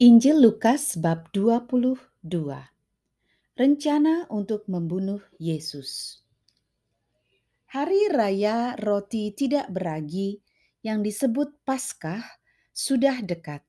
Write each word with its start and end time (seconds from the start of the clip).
Injil 0.00 0.40
Lukas 0.40 0.96
bab 0.96 1.28
22. 1.36 2.24
Rencana 3.52 4.24
untuk 4.32 4.64
membunuh 4.64 5.20
Yesus. 5.36 6.24
Hari 7.68 8.08
raya 8.08 8.80
roti 8.80 9.28
tidak 9.36 9.68
beragi 9.68 10.40
yang 10.80 11.04
disebut 11.04 11.52
Paskah 11.68 12.24
sudah 12.72 13.20
dekat. 13.20 13.60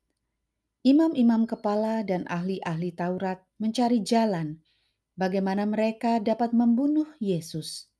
Imam-imam 0.88 1.44
kepala 1.44 2.00
dan 2.08 2.24
ahli-ahli 2.32 2.96
Taurat 2.96 3.44
mencari 3.60 4.00
jalan 4.00 4.64
bagaimana 5.20 5.68
mereka 5.68 6.24
dapat 6.24 6.56
membunuh 6.56 7.12
Yesus. 7.20 7.92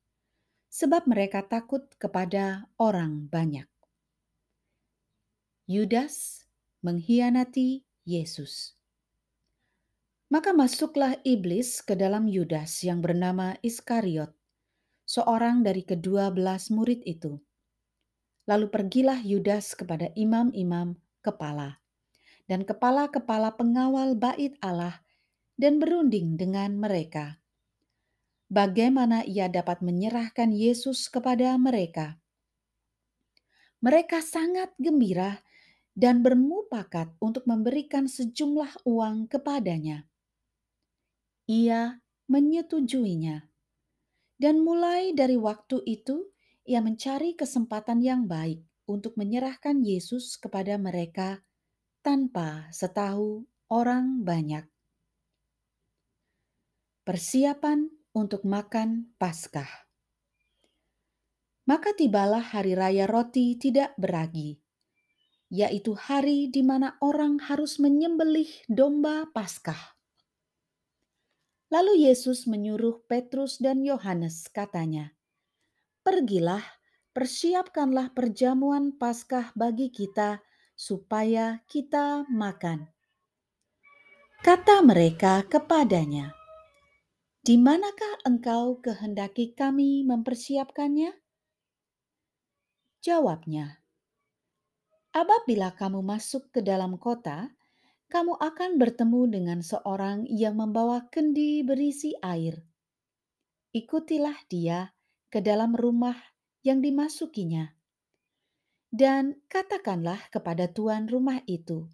Sebab 0.72 1.04
mereka 1.04 1.44
takut 1.44 1.84
kepada 2.00 2.64
orang 2.80 3.28
banyak. 3.28 3.68
Yudas 5.68 6.48
mengkhianati 6.80 7.91
Yesus. 8.02 8.74
Maka 10.32 10.56
masuklah 10.56 11.20
iblis 11.28 11.84
ke 11.84 11.92
dalam 11.92 12.24
Yudas 12.24 12.80
yang 12.82 13.04
bernama 13.04 13.54
Iskariot, 13.60 14.32
seorang 15.04 15.60
dari 15.60 15.84
kedua 15.84 16.32
belas 16.32 16.72
murid 16.72 17.04
itu. 17.04 17.36
Lalu 18.48 18.72
pergilah 18.72 19.20
Yudas 19.20 19.76
kepada 19.76 20.08
imam-imam 20.16 20.96
kepala 21.20 21.78
dan 22.50 22.66
kepala-kepala 22.66 23.54
pengawal 23.54 24.18
bait 24.18 24.58
Allah 24.64 25.04
dan 25.54 25.78
berunding 25.78 26.34
dengan 26.34 26.74
mereka. 26.74 27.38
Bagaimana 28.52 29.24
ia 29.24 29.48
dapat 29.48 29.80
menyerahkan 29.80 30.52
Yesus 30.52 31.08
kepada 31.08 31.56
mereka? 31.56 32.20
Mereka 33.80 34.20
sangat 34.20 34.74
gembira 34.76 35.40
dan 35.92 36.24
bermupakat 36.24 37.12
untuk 37.20 37.44
memberikan 37.44 38.08
sejumlah 38.08 38.88
uang 38.88 39.28
kepadanya. 39.28 40.08
Ia 41.48 42.00
menyetujuinya, 42.32 43.44
dan 44.40 44.64
mulai 44.64 45.12
dari 45.12 45.36
waktu 45.36 45.84
itu 45.84 46.32
ia 46.64 46.80
mencari 46.80 47.36
kesempatan 47.36 48.00
yang 48.00 48.24
baik 48.24 48.64
untuk 48.88 49.18
menyerahkan 49.20 49.84
Yesus 49.84 50.40
kepada 50.40 50.80
mereka 50.80 51.44
tanpa 52.00 52.70
setahu 52.72 53.44
orang 53.68 54.24
banyak. 54.24 54.64
Persiapan 57.02 57.90
untuk 58.14 58.46
makan 58.46 59.10
Paskah. 59.18 59.90
Maka 61.66 61.94
tibalah 61.94 62.42
hari 62.42 62.78
raya 62.78 63.10
roti 63.10 63.58
tidak 63.58 63.94
beragi 63.98 64.61
yaitu 65.52 65.92
hari 65.92 66.48
di 66.48 66.64
mana 66.64 66.96
orang 67.04 67.36
harus 67.44 67.76
menyembelih 67.76 68.48
domba 68.72 69.28
Paskah. 69.36 70.00
Lalu 71.68 72.08
Yesus 72.08 72.48
menyuruh 72.48 73.04
Petrus 73.04 73.60
dan 73.60 73.84
Yohanes, 73.84 74.48
katanya, 74.48 75.12
"Pergilah, 76.00 76.64
persiapkanlah 77.12 78.16
perjamuan 78.16 78.96
Paskah 78.96 79.52
bagi 79.52 79.92
kita, 79.92 80.40
supaya 80.72 81.60
kita 81.68 82.24
makan." 82.32 82.88
Kata 84.40 84.80
mereka 84.80 85.44
kepadanya, 85.44 86.32
"Di 87.44 87.60
manakah 87.60 88.24
engkau 88.24 88.80
kehendaki 88.80 89.52
kami 89.52 90.00
mempersiapkannya?" 90.08 91.12
Jawabnya, 93.04 93.81
Apabila 95.12 95.76
kamu 95.76 96.00
masuk 96.00 96.48
ke 96.48 96.64
dalam 96.64 96.96
kota, 96.96 97.52
kamu 98.08 98.32
akan 98.40 98.80
bertemu 98.80 99.20
dengan 99.28 99.60
seorang 99.60 100.24
yang 100.28 100.56
membawa 100.56 101.04
kendi 101.12 101.60
berisi 101.60 102.16
air. 102.24 102.64
Ikutilah 103.76 104.36
dia 104.48 104.92
ke 105.28 105.44
dalam 105.44 105.76
rumah 105.76 106.16
yang 106.64 106.80
dimasukinya, 106.80 107.76
dan 108.92 109.36
katakanlah 109.52 110.20
kepada 110.32 110.68
tuan 110.72 111.08
rumah 111.08 111.44
itu, 111.44 111.88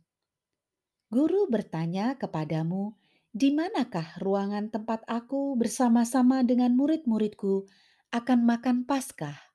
"Guru 1.11 1.51
bertanya 1.51 2.15
kepadamu, 2.23 2.95
di 3.35 3.51
manakah 3.51 4.15
ruangan 4.23 4.71
tempat 4.71 5.03
aku 5.11 5.59
bersama-sama 5.59 6.47
dengan 6.47 6.75
murid-muridku 6.79 7.67
akan 8.15 8.47
makan 8.47 8.87
Paskah?" 8.87 9.48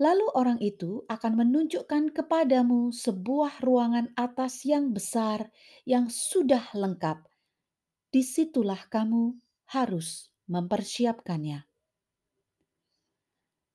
Lalu 0.00 0.32
orang 0.32 0.56
itu 0.64 1.04
akan 1.12 1.44
menunjukkan 1.44 2.16
kepadamu 2.16 2.88
sebuah 2.88 3.60
ruangan 3.60 4.16
atas 4.16 4.64
yang 4.64 4.96
besar 4.96 5.52
yang 5.84 6.08
sudah 6.08 6.72
lengkap. 6.72 7.20
Di 8.08 8.24
situlah 8.24 8.88
kamu 8.88 9.36
harus 9.68 10.32
mempersiapkannya. 10.48 11.68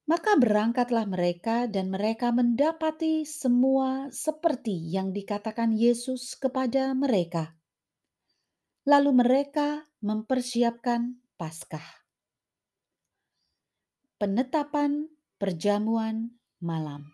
Maka 0.06 0.38
berangkatlah 0.38 1.06
mereka, 1.09 1.66
dan 1.66 1.90
mereka 1.90 2.30
mendapati 2.30 3.25
semua 3.25 4.09
seperti 4.13 4.74
yang 4.74 5.09
dikatakan 5.09 5.74
Yesus 5.74 6.38
kepada 6.38 6.94
mereka. 6.94 7.57
Lalu 8.86 9.25
mereka 9.25 9.90
mempersiapkan 10.06 11.18
Paskah. 11.42 12.06
Penetapan 14.22 15.09
perjamuan 15.45 16.33
malam. 16.57 17.06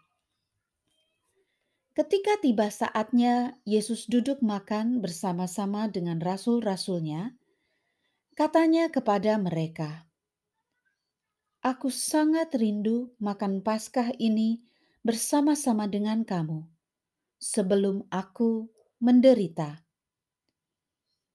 Ketika 1.92 2.40
tiba 2.40 2.72
saatnya 2.72 3.60
Yesus 3.68 4.08
duduk 4.08 4.40
makan 4.40 5.04
bersama-sama 5.04 5.92
dengan 5.92 6.16
rasul-rasulnya, 6.24 7.36
katanya 8.40 8.88
kepada 8.88 9.36
mereka, 9.36 10.08
Aku 11.60 11.92
sangat 11.92 12.56
rindu 12.56 13.12
makan 13.20 13.60
Paskah 13.60 14.16
ini 14.16 14.64
bersama-sama 15.04 15.92
dengan 15.92 16.24
kamu 16.24 16.64
sebelum 17.36 18.08
aku 18.16 18.72
menderita. 19.04 19.84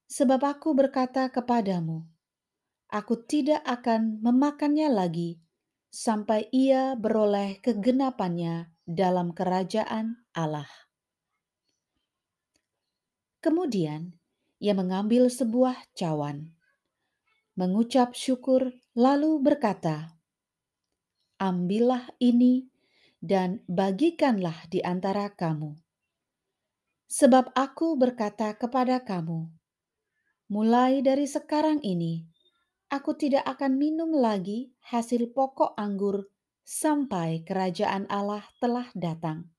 Sebab 0.09 0.41
aku 0.41 0.73
berkata 0.73 1.29
kepadamu, 1.29 2.09
aku 2.89 3.21
tidak 3.29 3.61
akan 3.69 4.17
memakannya 4.25 4.89
lagi 4.89 5.45
sampai 5.91 6.51
ia 6.53 6.95
beroleh 6.99 7.59
kegenapannya 7.63 8.71
dalam 8.87 9.35
kerajaan 9.35 10.23
Allah. 10.37 10.69
Kemudian 13.43 14.15
ia 14.59 14.75
mengambil 14.75 15.31
sebuah 15.31 15.93
cawan, 15.95 16.51
mengucap 17.55 18.13
syukur, 18.17 18.75
lalu 18.97 19.39
berkata, 19.39 20.17
"Ambillah 21.39 22.11
ini 22.19 22.67
dan 23.23 23.63
bagikanlah 23.71 24.67
di 24.67 24.81
antara 24.83 25.31
kamu, 25.31 25.77
sebab 27.07 27.55
aku 27.55 27.95
berkata 27.95 28.57
kepada 28.59 29.03
kamu, 29.05 29.47
mulai 30.51 31.05
dari 31.05 31.29
sekarang 31.29 31.79
ini." 31.87 32.36
Aku 32.97 33.13
tidak 33.13 33.45
akan 33.45 33.77
minum 33.77 34.09
lagi 34.09 34.73
hasil 34.89 35.29
pokok 35.37 35.77
anggur 35.77 36.33
sampai 36.65 37.45
kerajaan 37.45 38.09
Allah 38.09 38.41
telah 38.57 38.89
datang. 38.97 39.53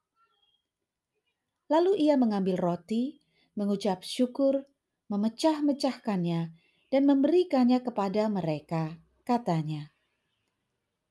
Lalu 1.70 2.02
ia 2.02 2.18
mengambil 2.18 2.58
roti, 2.58 3.22
mengucap 3.54 4.02
syukur, 4.02 4.66
memecah-mecahkannya, 5.14 6.50
dan 6.90 7.02
memberikannya 7.06 7.78
kepada 7.86 8.26
mereka. 8.26 8.98
Katanya, 9.22 9.94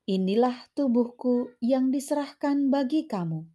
"Inilah 0.03 0.67
tubuhku 0.75 1.55
yang 1.63 1.95
diserahkan 1.95 2.67
bagi 2.67 3.07
kamu. 3.07 3.47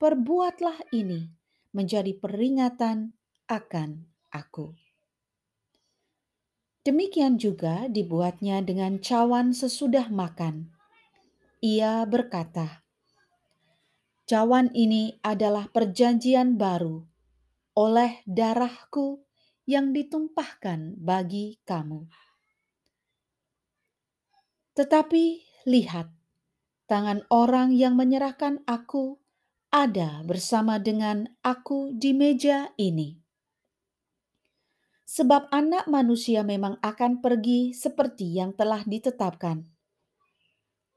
Perbuatlah 0.00 0.88
ini 0.96 1.28
menjadi 1.76 2.16
peringatan 2.16 3.12
akan 3.44 4.08
aku." 4.32 4.87
Demikian 6.88 7.36
juga 7.36 7.84
dibuatnya 7.84 8.64
dengan 8.64 8.96
cawan 8.96 9.52
sesudah 9.52 10.08
makan. 10.08 10.72
Ia 11.60 12.08
berkata, 12.08 12.80
"Cawan 14.24 14.72
ini 14.72 15.20
adalah 15.20 15.68
perjanjian 15.68 16.56
baru 16.56 17.04
oleh 17.76 18.24
darahku 18.24 19.20
yang 19.68 19.92
ditumpahkan 19.92 20.96
bagi 20.96 21.60
kamu." 21.68 22.08
Tetapi 24.72 25.24
lihat, 25.68 26.08
tangan 26.88 27.20
orang 27.28 27.76
yang 27.76 28.00
menyerahkan 28.00 28.64
aku 28.64 29.20
ada 29.68 30.24
bersama 30.24 30.80
dengan 30.80 31.36
aku 31.44 31.92
di 31.92 32.16
meja 32.16 32.72
ini. 32.80 33.27
Sebab 35.08 35.48
anak 35.48 35.88
manusia 35.88 36.44
memang 36.44 36.76
akan 36.84 37.24
pergi 37.24 37.72
seperti 37.72 38.36
yang 38.36 38.52
telah 38.52 38.84
ditetapkan. 38.84 39.64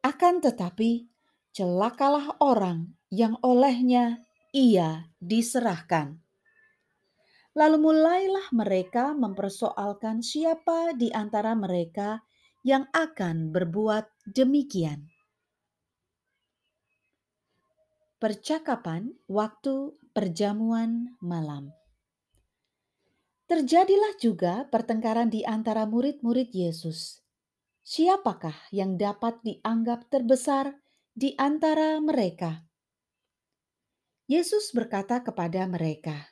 Akan 0.04 0.44
tetapi, 0.44 1.08
celakalah 1.56 2.36
orang 2.44 2.92
yang 3.08 3.40
olehnya 3.40 4.19
ia 4.52 5.08
diserahkan. 5.24 6.19
Lalu 7.56 7.78
mulailah 7.80 8.52
mereka 8.52 9.16
mempersoalkan 9.16 10.19
siapa 10.19 10.92
di 10.92 11.08
antara 11.16 11.56
mereka 11.56 12.19
yang 12.68 12.92
akan 12.92 13.56
berbuat 13.56 14.28
demikian. 14.28 15.08
Percakapan 18.19 19.16
waktu 19.31 19.96
perjamuan 20.12 21.16
malam. 21.24 21.81
Terjadilah 23.51 24.15
juga 24.15 24.63
pertengkaran 24.71 25.27
di 25.27 25.44
antara 25.44 25.83
murid-murid 25.83 26.56
Yesus. 26.56 27.19
Siapakah 27.83 28.71
yang 28.71 28.95
dapat 28.95 29.44
dianggap 29.44 30.07
terbesar 30.07 30.71
di 31.12 31.36
antara 31.36 32.00
mereka? 32.00 32.63
Yesus 34.31 34.71
berkata 34.71 35.19
kepada 35.19 35.68
mereka, 35.68 36.31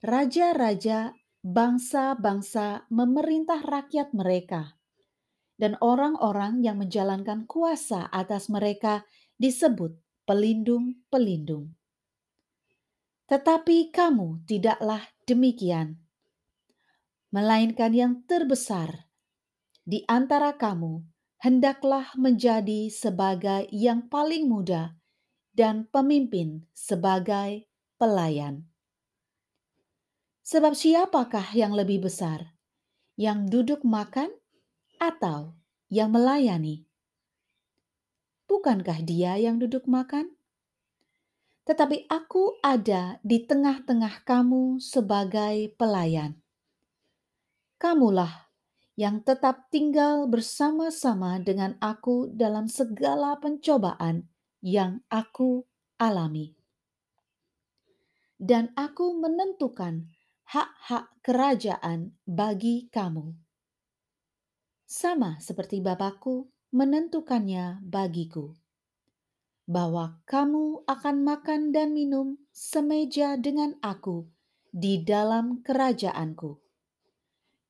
"Raja-raja 0.00 1.12
bangsa-bangsa 1.44 2.88
memerintah 2.88 3.60
rakyat 3.60 4.16
mereka, 4.16 4.80
dan 5.60 5.76
orang-orang 5.84 6.64
yang 6.64 6.80
menjalankan 6.80 7.44
kuasa 7.44 8.08
atas 8.08 8.48
mereka 8.48 9.04
disebut 9.36 9.92
pelindung-pelindung. 10.24 11.76
Tetapi 13.28 13.92
kamu 13.92 14.48
tidaklah 14.48 15.04
demikian, 15.28 16.00
melainkan 17.30 17.94
yang 17.94 18.12
terbesar 18.26 19.06
di 19.86 20.02
antara 20.10 20.54
kamu 20.54 21.02
hendaklah 21.38 22.10
menjadi 22.18 22.92
sebagai 22.92 23.70
yang 23.72 24.06
paling 24.10 24.50
muda 24.50 24.98
dan 25.54 25.86
pemimpin 25.88 26.66
sebagai 26.74 27.70
pelayan. 27.96 28.66
Sebab 30.42 30.74
siapakah 30.74 31.54
yang 31.54 31.70
lebih 31.70 32.06
besar, 32.06 32.54
yang 33.14 33.46
duduk 33.46 33.86
makan 33.86 34.34
atau 34.98 35.54
yang 35.86 36.10
melayani? 36.10 36.86
Bukankah 38.50 39.06
dia 39.06 39.38
yang 39.38 39.62
duduk 39.62 39.86
makan? 39.86 40.34
Tetapi 41.66 42.10
aku 42.10 42.58
ada 42.66 43.22
di 43.22 43.46
tengah-tengah 43.46 44.26
kamu 44.26 44.82
sebagai 44.82 45.70
pelayan 45.78 46.34
kamulah 47.80 48.52
yang 49.00 49.24
tetap 49.24 49.72
tinggal 49.72 50.28
bersama-sama 50.28 51.40
dengan 51.40 51.80
aku 51.80 52.28
dalam 52.36 52.68
segala 52.68 53.40
pencobaan 53.40 54.28
yang 54.60 55.00
aku 55.08 55.64
alami. 55.96 56.52
Dan 58.36 58.76
aku 58.76 59.16
menentukan 59.16 60.12
hak-hak 60.52 61.08
kerajaan 61.24 62.12
bagi 62.28 62.92
kamu. 62.92 63.32
Sama 64.84 65.40
seperti 65.40 65.80
Bapakku 65.80 66.52
menentukannya 66.76 67.80
bagiku. 67.80 68.52
Bahwa 69.64 70.20
kamu 70.28 70.84
akan 70.84 71.16
makan 71.24 71.72
dan 71.72 71.96
minum 71.96 72.36
semeja 72.52 73.40
dengan 73.40 73.78
aku 73.80 74.28
di 74.68 75.00
dalam 75.00 75.62
kerajaanku 75.62 76.69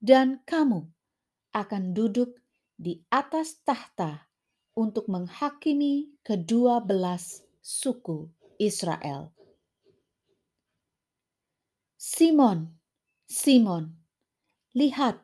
dan 0.01 0.41
kamu 0.49 0.89
akan 1.53 1.93
duduk 1.93 2.41
di 2.81 3.05
atas 3.13 3.61
tahta 3.61 4.33
untuk 4.73 5.13
menghakimi 5.13 6.17
kedua 6.25 6.81
belas 6.81 7.45
suku 7.61 8.33
Israel. 8.57 9.29
Simon, 12.01 12.81
Simon, 13.29 13.93
lihat, 14.73 15.21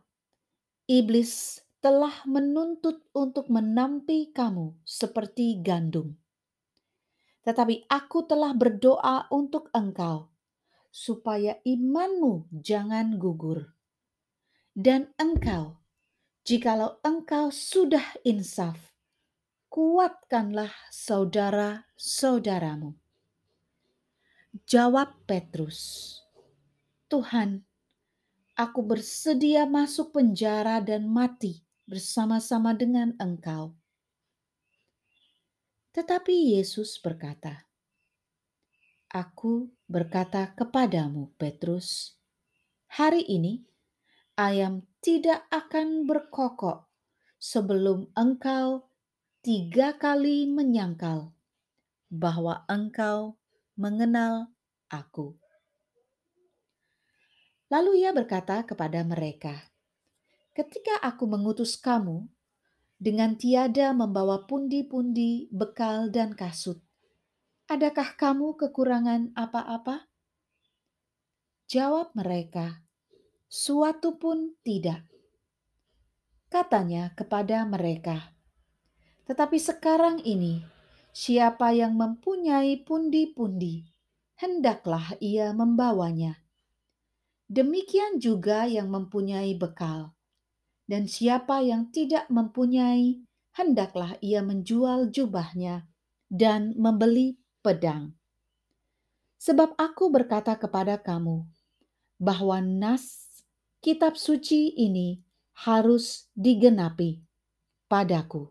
iblis 0.84 1.64
telah 1.80 2.12
menuntut 2.28 3.00
untuk 3.16 3.48
menampi 3.48 4.28
kamu 4.28 4.76
seperti 4.84 5.64
gandum. 5.64 6.20
Tetapi 7.48 7.88
aku 7.88 8.28
telah 8.28 8.52
berdoa 8.52 9.24
untuk 9.32 9.72
engkau, 9.72 10.28
supaya 10.92 11.56
imanmu 11.64 12.52
jangan 12.52 13.16
gugur 13.16 13.75
dan 14.76 15.08
engkau, 15.16 15.80
jikalau 16.44 17.00
engkau 17.00 17.48
sudah 17.48 18.04
insaf, 18.28 18.76
kuatkanlah 19.72 20.68
saudara-saudaramu. 20.92 22.92
Jawab 24.68 25.16
Petrus, 25.24 26.12
Tuhan, 27.08 27.64
aku 28.52 28.84
bersedia 28.84 29.64
masuk 29.64 30.12
penjara 30.12 30.84
dan 30.84 31.08
mati 31.08 31.64
bersama-sama 31.88 32.76
dengan 32.76 33.16
engkau. 33.16 33.72
Tetapi 35.96 36.60
Yesus 36.60 37.00
berkata, 37.00 37.64
Aku 39.08 39.72
berkata 39.88 40.52
kepadamu, 40.52 41.32
Petrus, 41.40 42.20
hari 42.92 43.24
ini 43.24 43.64
ayam 44.36 44.84
tidak 45.00 45.48
akan 45.48 46.04
berkokok 46.04 46.84
sebelum 47.40 48.12
engkau 48.12 48.84
tiga 49.40 49.96
kali 49.96 50.44
menyangkal 50.44 51.32
bahwa 52.12 52.68
engkau 52.68 53.40
mengenal 53.80 54.52
aku. 54.92 55.40
Lalu 57.72 58.04
ia 58.04 58.14
berkata 58.14 58.62
kepada 58.62 59.02
mereka, 59.02 59.72
"Ketika 60.52 61.02
aku 61.02 61.26
mengutus 61.26 61.74
kamu 61.80 62.28
dengan 63.00 63.34
tiada 63.34 63.90
membawa 63.96 64.46
pundi-pundi, 64.46 65.50
bekal, 65.50 66.12
dan 66.12 66.36
kasut, 66.36 66.78
adakah 67.66 68.14
kamu 68.14 68.54
kekurangan 68.54 69.34
apa-apa?" 69.34 70.06
Jawab 71.66 72.14
mereka, 72.14 72.85
suatu 73.46 74.18
pun 74.18 74.58
tidak. 74.66 75.06
Katanya 76.50 77.14
kepada 77.14 77.62
mereka, 77.66 78.34
"Tetapi 79.26 79.58
sekarang 79.58 80.22
ini, 80.22 80.62
siapa 81.10 81.74
yang 81.74 81.98
mempunyai 81.98 82.82
pundi-pundi, 82.86 83.86
hendaklah 84.38 85.14
ia 85.18 85.50
membawanya. 85.50 86.42
Demikian 87.46 88.18
juga 88.18 88.66
yang 88.66 88.90
mempunyai 88.90 89.54
bekal, 89.54 90.14
dan 90.86 91.06
siapa 91.06 91.62
yang 91.62 91.90
tidak 91.90 92.26
mempunyai, 92.30 93.22
hendaklah 93.54 94.18
ia 94.22 94.42
menjual 94.42 95.10
jubahnya 95.10 95.86
dan 96.30 96.74
membeli 96.78 97.38
pedang." 97.62 98.14
Sebab 99.42 99.78
aku 99.78 100.10
berkata 100.10 100.58
kepada 100.58 100.98
kamu 100.98 101.46
bahwa 102.18 102.58
nas 102.62 103.25
kitab 103.86 104.18
suci 104.18 104.74
ini 104.74 105.14
harus 105.62 106.26
digenapi 106.34 107.22
padaku. 107.86 108.50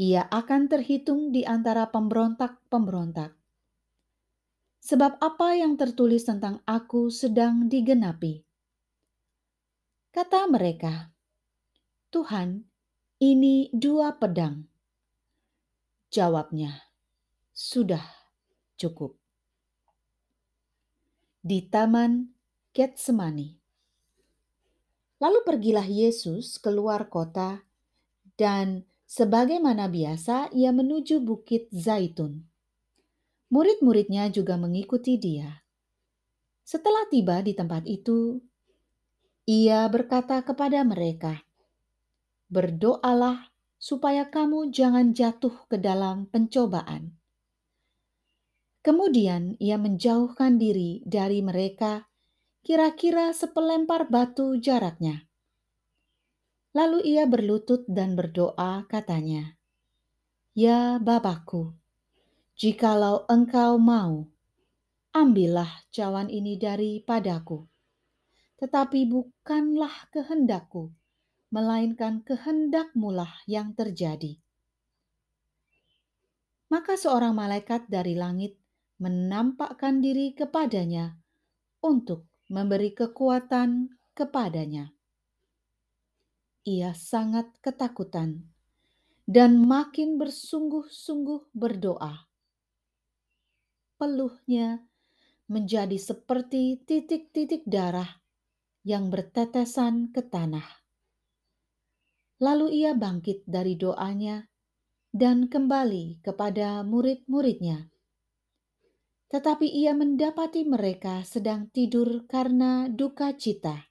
Ia 0.00 0.24
akan 0.32 0.64
terhitung 0.64 1.28
di 1.28 1.44
antara 1.44 1.92
pemberontak-pemberontak. 1.92 3.36
Sebab 4.80 5.20
apa 5.20 5.60
yang 5.60 5.76
tertulis 5.76 6.24
tentang 6.24 6.64
aku 6.64 7.12
sedang 7.12 7.68
digenapi. 7.68 8.40
Kata 10.08 10.48
mereka, 10.48 11.12
Tuhan, 12.08 12.64
ini 13.20 13.68
dua 13.76 14.16
pedang. 14.16 14.64
Jawabnya, 16.08 16.80
sudah 17.52 18.08
cukup. 18.80 19.20
Di 21.44 21.68
taman 21.68 22.39
Getsemani. 22.70 23.58
Lalu 25.18 25.42
pergilah 25.42 25.90
Yesus 25.90 26.54
keluar 26.62 27.10
kota 27.10 27.66
dan 28.38 28.86
sebagaimana 29.10 29.90
biasa 29.90 30.54
ia 30.54 30.70
menuju 30.70 31.18
bukit 31.18 31.66
Zaitun. 31.74 32.46
Murid-muridnya 33.50 34.30
juga 34.30 34.54
mengikuti 34.54 35.18
dia. 35.18 35.66
Setelah 36.62 37.10
tiba 37.10 37.42
di 37.42 37.58
tempat 37.58 37.90
itu, 37.90 38.38
ia 39.50 39.90
berkata 39.90 40.38
kepada 40.46 40.86
mereka, 40.86 41.42
"Berdoalah 42.54 43.50
supaya 43.82 44.30
kamu 44.30 44.70
jangan 44.70 45.10
jatuh 45.10 45.66
ke 45.66 45.74
dalam 45.74 46.30
pencobaan." 46.30 47.18
Kemudian 48.86 49.58
ia 49.58 49.74
menjauhkan 49.74 50.54
diri 50.54 51.02
dari 51.02 51.42
mereka 51.42 52.06
kira-kira 52.60 53.32
sepelempar 53.32 54.12
batu 54.12 54.56
jaraknya. 54.60 55.24
Lalu 56.70 57.02
ia 57.02 57.26
berlutut 57.26 57.82
dan 57.90 58.14
berdoa 58.14 58.86
katanya, 58.86 59.58
Ya 60.54 61.02
Bapakku, 61.02 61.74
jikalau 62.54 63.26
engkau 63.26 63.74
mau, 63.74 64.30
ambillah 65.10 65.82
cawan 65.90 66.30
ini 66.30 66.54
daripadaku. 66.54 67.66
Tetapi 68.60 69.08
bukanlah 69.08 70.12
kehendakku, 70.14 70.94
melainkan 71.50 72.22
kehendakmulah 72.22 73.34
yang 73.50 73.74
terjadi. 73.74 74.38
Maka 76.70 76.94
seorang 76.94 77.34
malaikat 77.34 77.90
dari 77.90 78.14
langit 78.14 78.54
menampakkan 79.02 79.98
diri 79.98 80.38
kepadanya 80.38 81.18
untuk 81.82 82.29
memberi 82.50 82.90
kekuatan 82.90 83.94
kepadanya. 84.10 84.90
Ia 86.66 86.90
sangat 86.92 87.54
ketakutan 87.62 88.50
dan 89.30 89.62
makin 89.62 90.18
bersungguh-sungguh 90.18 91.54
berdoa. 91.54 92.26
Peluhnya 93.94 94.82
menjadi 95.46 95.94
seperti 95.94 96.82
titik-titik 96.82 97.62
darah 97.70 98.18
yang 98.82 99.14
bertetesan 99.14 100.10
ke 100.10 100.26
tanah. 100.26 100.66
Lalu 102.42 102.82
ia 102.82 102.98
bangkit 102.98 103.46
dari 103.46 103.78
doanya 103.78 104.50
dan 105.14 105.46
kembali 105.46 106.24
kepada 106.24 106.82
murid-muridnya. 106.82 107.92
Tetapi 109.30 109.62
ia 109.62 109.94
mendapati 109.94 110.66
mereka 110.66 111.22
sedang 111.22 111.70
tidur 111.70 112.26
karena 112.26 112.90
duka 112.90 113.30
cita. 113.38 113.86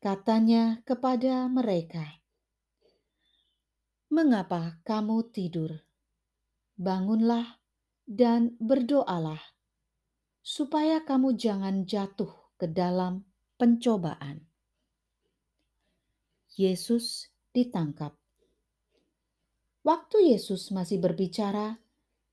Katanya 0.00 0.80
kepada 0.88 1.44
mereka, 1.52 2.24
"Mengapa 4.08 4.80
kamu 4.88 5.28
tidur? 5.28 5.84
Bangunlah 6.80 7.60
dan 8.08 8.56
berdoalah, 8.56 9.40
supaya 10.40 11.04
kamu 11.04 11.36
jangan 11.36 11.84
jatuh 11.84 12.32
ke 12.56 12.64
dalam 12.64 13.28
pencobaan." 13.60 14.48
Yesus 16.56 17.28
ditangkap. 17.52 18.16
Waktu 19.84 20.32
Yesus 20.32 20.72
masih 20.72 21.04
berbicara, 21.04 21.83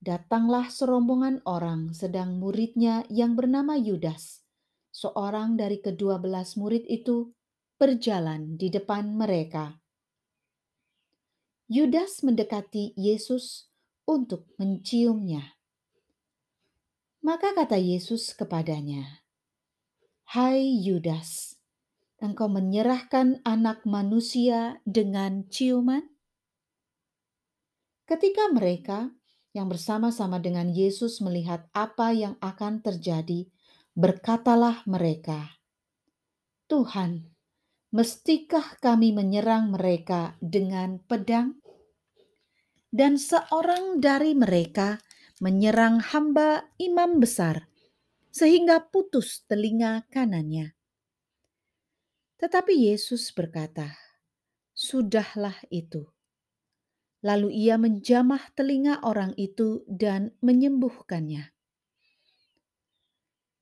datanglah 0.01 0.73
serombongan 0.73 1.45
orang, 1.45 1.93
sedang 1.93 2.41
muridnya 2.41 3.05
yang 3.13 3.37
bernama 3.37 3.77
Yudas, 3.77 4.41
seorang 4.89 5.55
dari 5.55 5.77
kedua 5.77 6.17
belas 6.17 6.57
murid 6.57 6.89
itu, 6.89 7.29
berjalan 7.77 8.57
di 8.57 8.73
depan 8.73 9.13
mereka. 9.13 9.77
Yudas 11.69 12.25
mendekati 12.25 12.97
Yesus 12.97 13.69
untuk 14.03 14.49
menciumnya. 14.57 15.55
Maka 17.21 17.53
kata 17.53 17.77
Yesus 17.77 18.33
kepadanya, 18.33 19.21
"Hai 20.33 20.81
Yudas, 20.81 21.61
engkau 22.17 22.49
menyerahkan 22.49 23.45
Anak 23.45 23.85
Manusia 23.85 24.81
dengan 24.89 25.45
ciuman?" 25.47 26.09
Ketika 28.09 28.49
mereka 28.51 29.20
yang 29.51 29.67
bersama-sama 29.67 30.39
dengan 30.39 30.71
Yesus 30.71 31.19
melihat 31.19 31.67
apa 31.75 32.15
yang 32.15 32.35
akan 32.39 32.79
terjadi, 32.79 33.47
berkatalah 33.95 34.83
mereka, 34.87 35.59
"Tuhan, 36.71 37.31
mestikah 37.91 38.79
kami 38.79 39.11
menyerang 39.11 39.71
mereka 39.71 40.39
dengan 40.39 41.03
pedang? 41.03 41.59
Dan 42.91 43.15
seorang 43.15 44.03
dari 44.03 44.35
mereka 44.35 44.99
menyerang 45.39 46.03
hamba 46.11 46.67
imam 46.75 47.17
besar, 47.17 47.71
sehingga 48.29 48.83
putus 48.93 49.41
telinga 49.49 50.05
kanannya. 50.11 50.75
Tetapi 52.37 52.73
Yesus 52.91 53.31
berkata, 53.33 53.95
"Sudahlah 54.75 55.55
itu." 55.73 56.10
Lalu 57.21 57.53
ia 57.53 57.77
menjamah 57.77 58.49
telinga 58.57 59.01
orang 59.05 59.37
itu 59.37 59.85
dan 59.85 60.33
menyembuhkannya. 60.41 61.53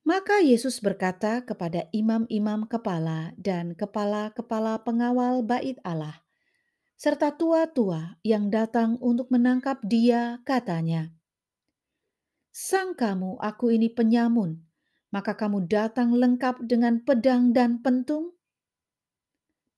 Maka 0.08 0.42
Yesus 0.42 0.82
berkata 0.82 1.46
kepada 1.46 1.86
imam-imam 1.94 2.66
kepala 2.66 3.36
dan 3.38 3.78
kepala-kepala 3.78 4.82
pengawal 4.82 5.46
bait 5.46 5.78
Allah, 5.86 6.24
serta 6.98 7.36
tua-tua 7.36 8.18
yang 8.26 8.50
datang 8.50 8.98
untuk 9.06 9.30
menangkap 9.30 9.78
dia, 9.86 10.42
katanya, 10.48 11.14
Sang 12.50 12.98
kamu 12.98 13.38
aku 13.38 13.70
ini 13.70 13.94
penyamun, 13.94 14.58
maka 15.14 15.38
kamu 15.38 15.70
datang 15.70 16.10
lengkap 16.12 16.66
dengan 16.66 17.06
pedang 17.06 17.54
dan 17.54 17.78
pentung? 17.78 18.34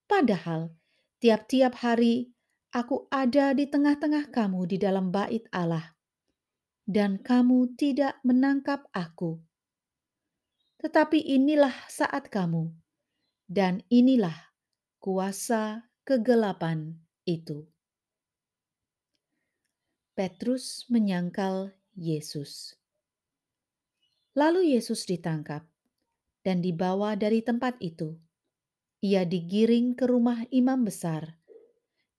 Padahal 0.07 0.71
tiap-tiap 1.19 1.75
hari 1.83 2.30
aku 2.71 3.07
ada 3.11 3.55
di 3.55 3.67
tengah-tengah 3.67 4.31
kamu 4.31 4.67
di 4.67 4.77
dalam 4.79 5.11
bait 5.11 5.45
Allah, 5.51 5.95
dan 6.87 7.19
kamu 7.21 7.75
tidak 7.77 8.19
menangkap 8.23 8.87
aku 8.95 9.39
tetapi 10.81 11.21
inilah 11.21 11.73
saat 11.85 12.33
kamu, 12.33 12.73
dan 13.45 13.85
inilah 13.93 14.49
kuasa 14.97 15.85
kegelapan 16.01 16.97
itu. 17.29 17.69
Petrus 20.17 20.89
menyangkal 20.89 21.77
Yesus. 21.93 22.73
Lalu 24.33 24.73
Yesus 24.73 25.05
ditangkap 25.05 25.69
dan 26.41 26.65
dibawa 26.65 27.13
dari 27.13 27.45
tempat 27.45 27.77
itu. 27.77 28.17
Ia 29.05 29.21
digiring 29.21 29.93
ke 29.93 30.09
rumah 30.09 30.49
imam 30.49 30.81
besar, 30.81 31.37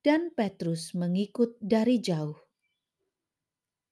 dan 0.02 0.34
Petrus 0.34 0.92
mengikut 0.98 1.54
dari 1.62 2.02
jauh. 2.02 2.34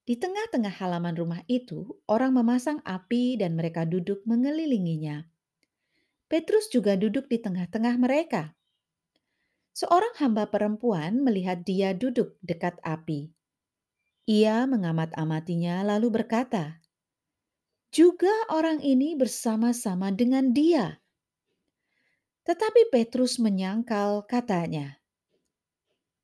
Di 0.03 0.19
tengah-tengah 0.19 0.75
halaman 0.83 1.15
rumah 1.15 1.43
itu, 1.47 1.87
orang 2.11 2.35
memasang 2.35 2.83
api 2.83 3.39
dan 3.39 3.55
mereka 3.55 3.87
duduk 3.87 4.27
mengelilinginya. 4.27 5.23
Petrus 6.27 6.67
juga 6.67 6.99
duduk 6.99 7.31
di 7.31 7.39
tengah-tengah 7.39 7.95
mereka. 7.95 8.55
Seorang 9.71 10.19
hamba 10.19 10.51
perempuan 10.51 11.23
melihat 11.23 11.63
dia 11.63 11.95
duduk 11.95 12.35
dekat 12.43 12.79
api. 12.83 13.31
Ia 14.27 14.67
mengamat-amatinya 14.67 15.87
lalu 15.87 16.23
berkata, 16.23 16.83
"Juga 17.95 18.31
orang 18.51 18.83
ini 18.83 19.15
bersama-sama 19.15 20.11
dengan 20.11 20.51
dia." 20.51 20.99
Tetapi 22.47 22.95
Petrus 22.95 23.39
menyangkal 23.43 24.27
katanya, 24.27 25.00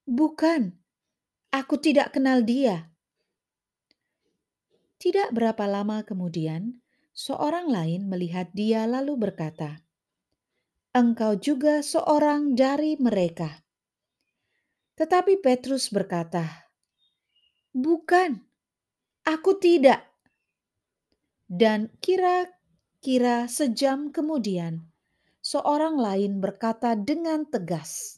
"Bukan, 0.06 0.72
aku 1.50 1.76
tidak 1.82 2.14
kenal 2.14 2.46
dia." 2.46 2.94
Tidak 4.96 5.34
berapa 5.36 5.68
lama 5.68 6.06
kemudian, 6.06 6.80
seorang 7.12 7.68
lain 7.68 8.08
melihat 8.08 8.48
dia 8.56 8.88
lalu 8.88 9.18
berkata, 9.28 9.84
"Engkau 10.96 11.36
juga 11.36 11.84
seorang 11.84 12.56
dari 12.56 12.96
mereka." 12.96 13.66
Tetapi 14.96 15.44
Petrus 15.44 15.92
berkata, 15.92 16.70
"Bukan, 17.76 18.40
aku 19.28 19.60
tidak." 19.60 20.08
Dan 21.44 21.92
kira-kira 22.00 23.46
sejam 23.46 24.08
kemudian, 24.08 24.88
seorang 25.44 26.00
lain 26.00 26.40
berkata 26.40 26.96
dengan 26.96 27.44
tegas, 27.44 28.15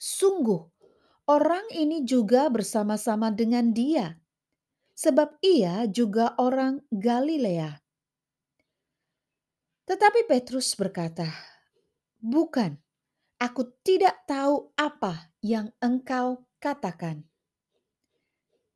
"Sungguh, 0.00 0.64
orang 1.28 1.68
ini 1.76 2.08
juga 2.08 2.48
bersama-sama 2.48 3.28
dengan 3.28 3.76
dia." 3.76 4.16
sebab 5.00 5.40
ia 5.40 5.88
juga 5.88 6.36
orang 6.36 6.84
Galilea. 6.92 7.80
Tetapi 9.88 10.28
Petrus 10.28 10.76
berkata, 10.76 11.24
"Bukan, 12.20 12.76
aku 13.40 13.64
tidak 13.80 14.28
tahu 14.28 14.76
apa 14.76 15.32
yang 15.40 15.72
engkau 15.80 16.44
katakan." 16.60 17.24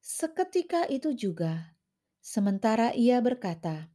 Seketika 0.00 0.88
itu 0.88 1.12
juga, 1.12 1.76
sementara 2.24 2.96
ia 2.96 3.20
berkata, 3.20 3.92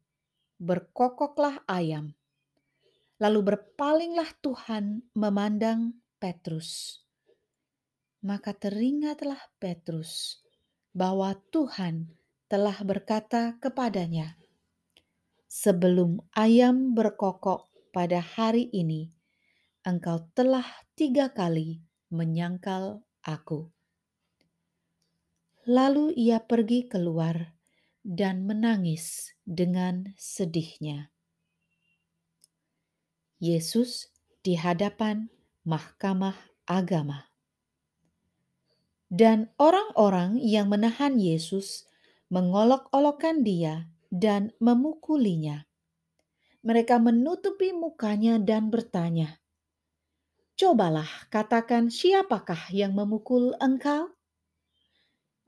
"Berkokoklah 0.62 1.65
ayam." 1.65 2.13
Lalu 3.17 3.39
berpalinglah 3.41 4.31
Tuhan 4.38 5.01
memandang 5.17 5.98
Petrus. 6.21 7.01
Maka 8.20 8.52
teringatlah 8.52 9.40
Petrus 9.64 10.44
bahwa 10.92 11.38
Tuhan 11.56 12.12
telah 12.52 12.76
berkata 12.84 13.56
kepadanya, 13.62 14.36
"Sebelum 15.48 16.20
ayam 16.36 16.92
berkokok 16.92 17.72
pada 17.96 18.20
hari 18.20 18.68
ini, 18.76 19.14
engkau 19.88 20.28
telah 20.36 20.68
tiga 21.00 21.32
kali 21.32 21.80
menyangkal 22.12 23.06
Aku." 23.24 23.72
Lalu 25.70 26.18
ia 26.18 26.42
pergi 26.42 26.90
keluar 26.90 27.56
dan 28.02 28.50
menangis 28.50 29.38
dengan 29.46 30.10
sedihnya. 30.18 31.14
Yesus 33.38 34.10
di 34.42 34.58
hadapan 34.58 35.30
Mahkamah 35.64 36.36
Agama, 36.66 37.28
dan 39.10 39.50
orang-orang 39.58 40.38
yang 40.38 40.70
menahan 40.70 41.18
Yesus 41.18 41.89
mengolok-olokkan 42.30 43.42
Dia 43.42 43.89
dan 44.13 44.54
memukulinya. 44.62 45.66
Mereka 46.62 47.01
menutupi 47.01 47.74
mukanya 47.74 48.38
dan 48.38 48.70
bertanya, 48.70 49.42
"Cobalah 50.54 51.10
katakan, 51.34 51.89
siapakah 51.89 52.70
yang 52.70 52.94
memukul 52.94 53.58
engkau?" 53.58 54.13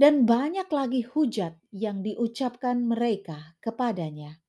Dan 0.01 0.25
banyak 0.25 0.65
lagi 0.73 1.05
hujat 1.05 1.61
yang 1.69 2.01
diucapkan 2.01 2.81
mereka 2.81 3.53
kepadanya. 3.61 4.41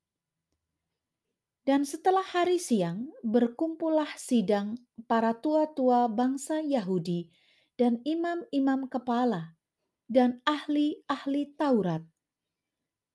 Dan 1.62 1.84
setelah 1.84 2.24
hari 2.24 2.56
siang, 2.56 3.12
berkumpullah 3.20 4.08
sidang 4.16 4.80
para 5.04 5.36
tua-tua 5.36 6.08
bangsa 6.08 6.64
Yahudi 6.64 7.28
dan 7.82 7.98
imam-imam 8.06 8.86
kepala 8.86 9.58
dan 10.06 10.38
ahli-ahli 10.46 11.50
Taurat. 11.58 12.06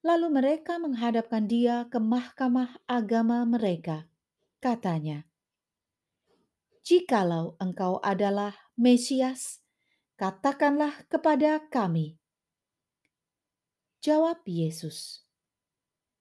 Lalu 0.04 0.28
mereka 0.28 0.76
menghadapkan 0.76 1.48
dia 1.48 1.88
ke 1.88 2.04
mahkamah 2.04 2.76
agama 2.84 3.48
mereka. 3.48 4.12
Katanya, 4.60 5.24
"Jikalau 6.84 7.56
engkau 7.64 8.04
adalah 8.04 8.60
Mesias, 8.76 9.64
katakanlah 10.20 11.08
kepada 11.08 11.64
kami." 11.72 12.20
Jawab 14.04 14.44
Yesus, 14.44 15.24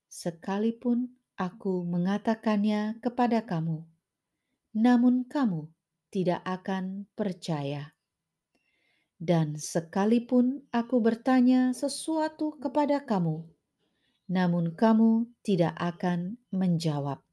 "Sekalipun 0.06 1.18
aku 1.34 1.82
mengatakannya 1.82 3.02
kepada 3.02 3.42
kamu, 3.42 3.82
namun 4.78 5.26
kamu 5.26 5.66
tidak 6.14 6.46
akan 6.46 7.10
percaya. 7.18 7.95
Dan 9.16 9.56
sekalipun 9.56 10.68
aku 10.68 11.00
bertanya 11.00 11.72
sesuatu 11.72 12.60
kepada 12.60 13.00
kamu, 13.00 13.48
namun 14.28 14.76
kamu 14.76 15.32
tidak 15.40 15.72
akan 15.80 16.36
menjawab. 16.52 17.24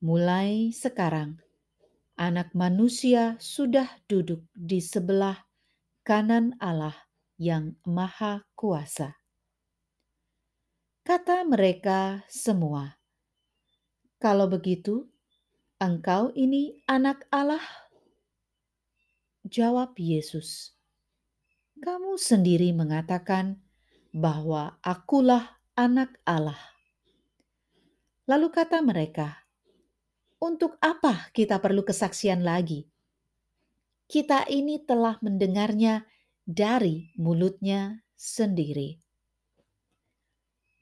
Mulai 0.00 0.70
sekarang, 0.70 1.42
Anak 2.14 2.54
Manusia 2.54 3.34
sudah 3.42 3.90
duduk 4.06 4.46
di 4.54 4.78
sebelah 4.78 5.50
kanan 6.06 6.54
Allah 6.62 6.94
yang 7.34 7.74
Maha 7.82 8.46
Kuasa. 8.54 9.18
Kata 11.02 11.42
mereka 11.42 12.22
semua, 12.30 13.00
"Kalau 14.22 14.46
begitu, 14.46 15.10
engkau 15.82 16.30
ini 16.38 16.78
Anak 16.86 17.26
Allah." 17.34 17.89
Jawab 19.50 19.98
Yesus, 19.98 20.78
"Kamu 21.82 22.14
sendiri 22.14 22.70
mengatakan 22.70 23.58
bahwa 24.14 24.78
Akulah 24.78 25.58
Anak 25.74 26.22
Allah." 26.22 26.70
Lalu 28.30 28.46
kata 28.54 28.78
mereka, 28.78 29.42
"Untuk 30.38 30.78
apa 30.78 31.34
kita 31.34 31.58
perlu 31.58 31.82
kesaksian 31.82 32.46
lagi? 32.46 32.86
Kita 34.06 34.46
ini 34.46 34.86
telah 34.86 35.18
mendengarnya 35.18 36.06
dari 36.46 37.10
mulutnya 37.18 38.06
sendiri." 38.14 39.02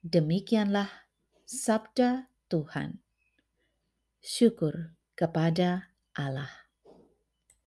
Demikianlah 0.05 0.93
sabda 1.49 2.29
Tuhan. 2.53 3.01
Syukur 4.21 4.93
kepada 5.17 5.97
Allah. 6.13 6.68